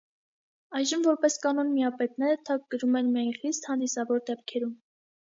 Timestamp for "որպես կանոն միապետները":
1.07-2.39